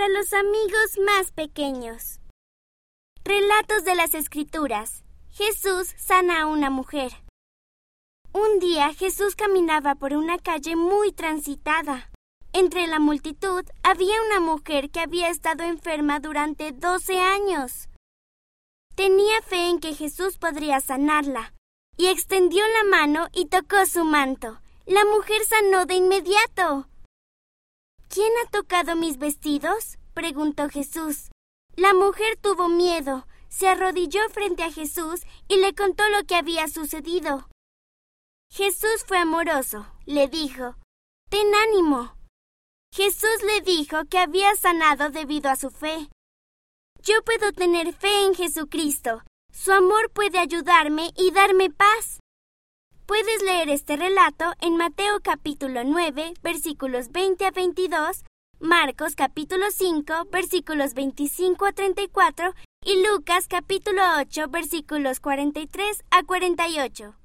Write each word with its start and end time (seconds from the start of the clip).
para 0.00 0.14
los 0.14 0.32
amigos 0.32 0.98
más 1.04 1.30
pequeños. 1.30 2.20
Relatos 3.22 3.84
de 3.84 3.94
las 3.94 4.14
Escrituras. 4.14 5.04
Jesús 5.28 5.94
sana 5.98 6.40
a 6.40 6.46
una 6.46 6.70
mujer. 6.70 7.12
Un 8.32 8.60
día 8.60 8.94
Jesús 8.94 9.36
caminaba 9.36 9.96
por 9.96 10.14
una 10.14 10.38
calle 10.38 10.74
muy 10.74 11.12
transitada. 11.12 12.10
Entre 12.54 12.86
la 12.86 12.98
multitud 12.98 13.62
había 13.82 14.22
una 14.22 14.40
mujer 14.40 14.88
que 14.90 15.00
había 15.00 15.28
estado 15.28 15.64
enferma 15.64 16.18
durante 16.18 16.72
doce 16.72 17.18
años. 17.18 17.90
Tenía 18.94 19.42
fe 19.42 19.68
en 19.68 19.80
que 19.80 19.94
Jesús 19.94 20.38
podría 20.38 20.80
sanarla, 20.80 21.52
y 21.98 22.06
extendió 22.06 22.64
la 22.66 22.84
mano 22.84 23.28
y 23.34 23.48
tocó 23.48 23.84
su 23.84 24.04
manto. 24.04 24.62
La 24.86 25.04
mujer 25.04 25.44
sanó 25.44 25.84
de 25.84 25.96
inmediato. 25.96 26.86
¿Quién 28.12 28.32
ha 28.42 28.50
tocado 28.50 28.96
mis 28.96 29.18
vestidos? 29.18 29.96
preguntó 30.14 30.68
Jesús. 30.68 31.30
La 31.76 31.94
mujer 31.94 32.36
tuvo 32.42 32.68
miedo, 32.68 33.24
se 33.48 33.68
arrodilló 33.68 34.28
frente 34.30 34.64
a 34.64 34.72
Jesús 34.72 35.20
y 35.46 35.58
le 35.58 35.76
contó 35.76 36.02
lo 36.08 36.24
que 36.24 36.34
había 36.34 36.66
sucedido. 36.66 37.48
Jesús 38.52 39.04
fue 39.06 39.18
amoroso, 39.18 39.86
le 40.06 40.26
dijo, 40.26 40.74
Ten 41.28 41.54
ánimo. 41.54 42.16
Jesús 42.92 43.44
le 43.44 43.60
dijo 43.60 44.04
que 44.10 44.18
había 44.18 44.56
sanado 44.56 45.10
debido 45.10 45.48
a 45.48 45.54
su 45.54 45.70
fe. 45.70 46.08
Yo 47.04 47.22
puedo 47.22 47.52
tener 47.52 47.94
fe 47.94 48.24
en 48.26 48.34
Jesucristo. 48.34 49.22
Su 49.52 49.70
amor 49.70 50.10
puede 50.10 50.40
ayudarme 50.40 51.12
y 51.16 51.30
darme 51.30 51.70
paz. 51.70 52.19
Puedes 53.10 53.42
leer 53.42 53.70
este 53.70 53.96
relato 53.96 54.44
en 54.60 54.76
Mateo 54.76 55.18
capítulo 55.20 55.82
9, 55.82 56.34
versículos 56.44 57.10
20 57.10 57.44
a 57.44 57.50
22, 57.50 58.24
Marcos 58.60 59.16
capítulo 59.16 59.64
5, 59.68 60.28
versículos 60.30 60.94
25 60.94 61.66
a 61.66 61.72
34 61.72 62.54
y 62.84 63.04
Lucas 63.04 63.48
capítulo 63.48 64.00
8, 64.20 64.46
versículos 64.50 65.18
43 65.18 66.04
a 66.12 66.22
48. 66.22 67.16